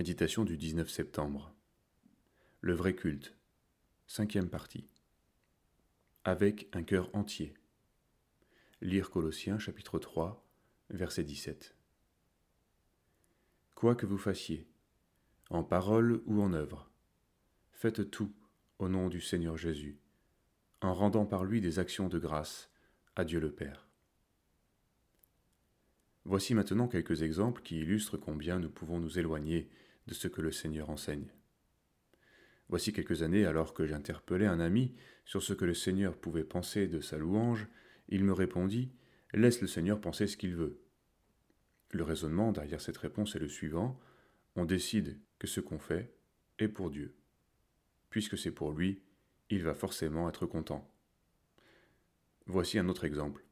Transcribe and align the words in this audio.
Méditation 0.00 0.44
du 0.46 0.56
19 0.56 0.88
septembre. 0.88 1.54
Le 2.62 2.72
vrai 2.72 2.94
culte. 2.94 3.36
Cinquième 4.06 4.48
partie. 4.48 4.88
Avec 6.24 6.70
un 6.72 6.82
cœur 6.82 7.14
entier. 7.14 7.52
Lire 8.80 9.10
Colossiens 9.10 9.58
chapitre 9.58 9.98
3, 9.98 10.42
verset 10.88 11.22
17. 11.22 11.76
Quoi 13.74 13.94
que 13.94 14.06
vous 14.06 14.16
fassiez, 14.16 14.66
en 15.50 15.62
parole 15.62 16.22
ou 16.24 16.40
en 16.40 16.54
œuvre, 16.54 16.90
faites 17.70 18.10
tout 18.10 18.32
au 18.78 18.88
nom 18.88 19.10
du 19.10 19.20
Seigneur 19.20 19.58
Jésus, 19.58 19.98
en 20.80 20.94
rendant 20.94 21.26
par 21.26 21.44
lui 21.44 21.60
des 21.60 21.78
actions 21.78 22.08
de 22.08 22.18
grâce 22.18 22.70
à 23.16 23.26
Dieu 23.26 23.38
le 23.38 23.52
Père. 23.52 23.86
Voici 26.24 26.54
maintenant 26.54 26.88
quelques 26.88 27.20
exemples 27.20 27.60
qui 27.60 27.80
illustrent 27.80 28.16
combien 28.16 28.58
nous 28.58 28.70
pouvons 28.70 28.98
nous 28.98 29.18
éloigner 29.18 29.68
ce 30.14 30.28
que 30.28 30.40
le 30.40 30.52
Seigneur 30.52 30.90
enseigne. 30.90 31.32
Voici 32.68 32.92
quelques 32.92 33.22
années, 33.22 33.46
alors 33.46 33.74
que 33.74 33.86
j'interpellais 33.86 34.46
un 34.46 34.60
ami 34.60 34.94
sur 35.24 35.42
ce 35.42 35.52
que 35.52 35.64
le 35.64 35.74
Seigneur 35.74 36.16
pouvait 36.16 36.44
penser 36.44 36.86
de 36.86 37.00
sa 37.00 37.18
louange, 37.18 37.66
il 38.08 38.24
me 38.24 38.32
répondit 38.32 38.92
Laisse 39.32 39.60
le 39.60 39.66
Seigneur 39.66 40.00
penser 40.00 40.26
ce 40.26 40.36
qu'il 40.36 40.54
veut. 40.54 40.80
Le 41.90 42.04
raisonnement 42.04 42.52
derrière 42.52 42.80
cette 42.80 42.98
réponse 42.98 43.36
est 43.36 43.40
le 43.40 43.48
suivant 43.48 44.00
on 44.56 44.64
décide 44.64 45.18
que 45.38 45.46
ce 45.46 45.60
qu'on 45.60 45.78
fait 45.78 46.12
est 46.58 46.68
pour 46.68 46.90
Dieu. 46.90 47.14
Puisque 48.10 48.36
c'est 48.36 48.50
pour 48.50 48.72
lui, 48.72 49.02
il 49.48 49.62
va 49.62 49.74
forcément 49.74 50.28
être 50.28 50.46
content. 50.46 50.92
Voici 52.46 52.78
un 52.78 52.88
autre 52.88 53.04
exemple. 53.04 53.44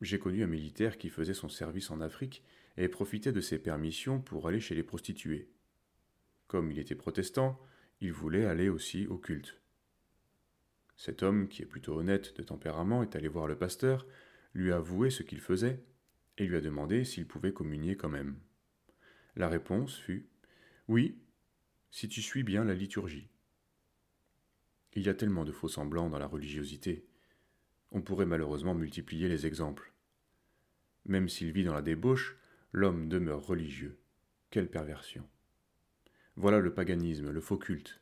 J'ai 0.00 0.18
connu 0.18 0.44
un 0.44 0.48
militaire 0.48 0.96
qui 0.96 1.10
faisait 1.10 1.34
son 1.34 1.48
service 1.48 1.90
en 1.90 2.00
Afrique 2.00 2.44
et 2.76 2.88
profitait 2.88 3.32
de 3.32 3.40
ses 3.40 3.58
permissions 3.58 4.20
pour 4.20 4.46
aller 4.46 4.60
chez 4.60 4.76
les 4.76 4.84
prostituées. 4.84 5.50
Comme 6.48 6.72
il 6.72 6.80
était 6.80 6.96
protestant, 6.96 7.60
il 8.00 8.12
voulait 8.12 8.46
aller 8.46 8.68
aussi 8.68 9.06
au 9.06 9.16
culte. 9.16 9.60
Cet 10.96 11.22
homme, 11.22 11.46
qui 11.46 11.62
est 11.62 11.66
plutôt 11.66 11.96
honnête 11.96 12.36
de 12.36 12.42
tempérament, 12.42 13.02
est 13.02 13.14
allé 13.14 13.28
voir 13.28 13.46
le 13.46 13.56
pasteur, 13.56 14.04
lui 14.54 14.72
a 14.72 14.76
avoué 14.76 15.10
ce 15.10 15.22
qu'il 15.22 15.40
faisait, 15.40 15.80
et 16.36 16.46
lui 16.46 16.56
a 16.56 16.60
demandé 16.60 17.04
s'il 17.04 17.26
pouvait 17.26 17.52
communier 17.52 17.96
quand 17.96 18.08
même. 18.08 18.36
La 19.36 19.48
réponse 19.48 19.96
fut 19.96 20.26
Oui, 20.88 21.20
si 21.92 22.08
tu 22.08 22.20
suis 22.20 22.42
bien 22.42 22.64
la 22.64 22.74
liturgie. 22.74 23.28
Il 24.94 25.02
y 25.02 25.08
a 25.08 25.14
tellement 25.14 25.44
de 25.44 25.52
faux 25.52 25.68
semblants 25.68 26.10
dans 26.10 26.18
la 26.18 26.26
religiosité 26.26 27.08
on 27.90 28.02
pourrait 28.02 28.26
malheureusement 28.26 28.74
multiplier 28.74 29.28
les 29.28 29.46
exemples. 29.46 29.92
Même 31.06 31.28
s'il 31.28 31.52
vit 31.52 31.64
dans 31.64 31.74
la 31.74 31.82
débauche, 31.82 32.36
l'homme 32.72 33.08
demeure 33.08 33.46
religieux. 33.46 33.98
Quelle 34.50 34.70
perversion. 34.70 35.26
Voilà 36.40 36.60
le 36.60 36.72
paganisme, 36.72 37.32
le 37.32 37.40
faux 37.40 37.56
culte. 37.56 38.00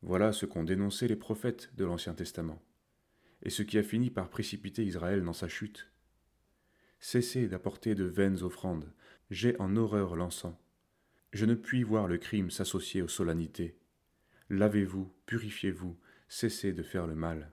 Voilà 0.00 0.32
ce 0.32 0.46
qu'ont 0.46 0.64
dénoncé 0.64 1.06
les 1.08 1.14
prophètes 1.14 1.70
de 1.76 1.84
l'Ancien 1.84 2.14
Testament, 2.14 2.62
et 3.42 3.50
ce 3.50 3.62
qui 3.62 3.76
a 3.76 3.82
fini 3.82 4.08
par 4.08 4.30
précipiter 4.30 4.82
Israël 4.82 5.22
dans 5.22 5.34
sa 5.34 5.46
chute. 5.46 5.90
Cessez 7.00 7.48
d'apporter 7.48 7.94
de 7.94 8.04
vaines 8.04 8.42
offrandes, 8.42 8.90
j'ai 9.30 9.60
en 9.60 9.76
horreur 9.76 10.16
l'encens. 10.16 10.56
Je 11.34 11.44
ne 11.44 11.52
puis 11.52 11.82
voir 11.82 12.08
le 12.08 12.16
crime 12.16 12.50
s'associer 12.50 13.02
aux 13.02 13.08
solennités. 13.08 13.76
Lavez-vous, 14.48 15.12
purifiez-vous, 15.26 15.98
cessez 16.28 16.72
de 16.72 16.82
faire 16.82 17.06
le 17.06 17.14
mal 17.14 17.52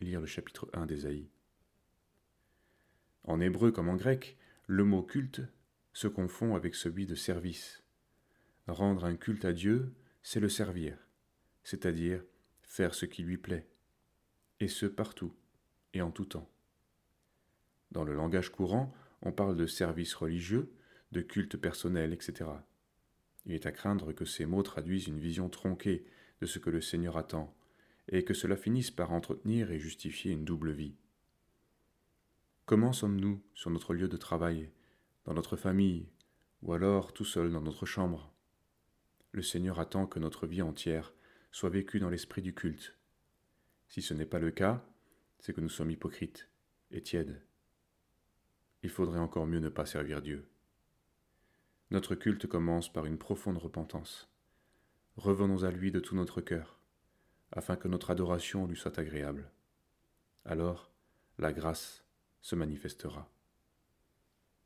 lire 0.00 0.22
le 0.22 0.26
chapitre 0.26 0.70
1 0.72 0.86
d'Ésaïe. 0.86 1.28
En 3.24 3.42
hébreu 3.42 3.72
comme 3.72 3.90
en 3.90 3.96
grec, 3.96 4.38
le 4.66 4.84
mot 4.84 5.02
culte 5.02 5.42
se 5.92 6.08
confond 6.08 6.54
avec 6.54 6.74
celui 6.74 7.04
de 7.04 7.14
service. 7.14 7.81
Rendre 8.68 9.04
un 9.04 9.16
culte 9.16 9.44
à 9.44 9.52
Dieu, 9.52 9.92
c'est 10.22 10.40
le 10.40 10.48
servir, 10.48 10.96
c'est-à-dire 11.64 12.22
faire 12.62 12.94
ce 12.94 13.06
qui 13.06 13.22
lui 13.22 13.36
plaît, 13.36 13.66
et 14.60 14.68
ce 14.68 14.86
partout 14.86 15.34
et 15.94 16.00
en 16.00 16.10
tout 16.10 16.24
temps. 16.24 16.48
Dans 17.90 18.04
le 18.04 18.14
langage 18.14 18.50
courant, 18.50 18.94
on 19.20 19.32
parle 19.32 19.56
de 19.56 19.66
service 19.66 20.14
religieux, 20.14 20.72
de 21.10 21.20
culte 21.20 21.56
personnel, 21.56 22.12
etc. 22.12 22.50
Il 23.44 23.52
est 23.52 23.66
à 23.66 23.72
craindre 23.72 24.12
que 24.12 24.24
ces 24.24 24.46
mots 24.46 24.62
traduisent 24.62 25.08
une 25.08 25.18
vision 25.18 25.48
tronquée 25.48 26.04
de 26.40 26.46
ce 26.46 26.58
que 26.58 26.70
le 26.70 26.80
Seigneur 26.80 27.16
attend, 27.16 27.54
et 28.08 28.24
que 28.24 28.34
cela 28.34 28.56
finisse 28.56 28.90
par 28.90 29.12
entretenir 29.12 29.70
et 29.70 29.78
justifier 29.78 30.32
une 30.32 30.44
double 30.44 30.70
vie. 30.70 30.94
Comment 32.64 32.92
sommes-nous 32.92 33.42
sur 33.54 33.70
notre 33.70 33.92
lieu 33.92 34.08
de 34.08 34.16
travail, 34.16 34.70
dans 35.24 35.34
notre 35.34 35.56
famille, 35.56 36.08
ou 36.62 36.72
alors 36.72 37.12
tout 37.12 37.24
seul 37.24 37.52
dans 37.52 37.60
notre 37.60 37.86
chambre? 37.86 38.32
Le 39.32 39.42
Seigneur 39.42 39.80
attend 39.80 40.06
que 40.06 40.18
notre 40.18 40.46
vie 40.46 40.62
entière 40.62 41.12
soit 41.50 41.70
vécue 41.70 41.98
dans 41.98 42.10
l'esprit 42.10 42.42
du 42.42 42.54
culte. 42.54 42.96
Si 43.88 44.02
ce 44.02 44.14
n'est 44.14 44.26
pas 44.26 44.38
le 44.38 44.50
cas, 44.50 44.84
c'est 45.38 45.52
que 45.52 45.60
nous 45.60 45.68
sommes 45.68 45.90
hypocrites 45.90 46.48
et 46.90 47.02
tièdes. 47.02 47.42
Il 48.82 48.90
faudrait 48.90 49.18
encore 49.18 49.46
mieux 49.46 49.60
ne 49.60 49.68
pas 49.68 49.86
servir 49.86 50.22
Dieu. 50.22 50.48
Notre 51.90 52.14
culte 52.14 52.46
commence 52.46 52.92
par 52.92 53.06
une 53.06 53.18
profonde 53.18 53.58
repentance. 53.58 54.30
Revenons 55.16 55.64
à 55.64 55.70
lui 55.70 55.92
de 55.92 56.00
tout 56.00 56.14
notre 56.14 56.40
cœur 56.40 56.78
afin 57.52 57.76
que 57.76 57.88
notre 57.88 58.10
adoration 58.10 58.66
lui 58.66 58.76
soit 58.76 58.98
agréable. 58.98 59.50
Alors 60.44 60.90
la 61.38 61.52
grâce 61.52 62.04
se 62.40 62.56
manifestera. 62.56 63.30